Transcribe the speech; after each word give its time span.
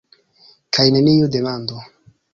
Kaj 0.77 0.87
neniu 0.95 1.31
demandu. 1.37 1.81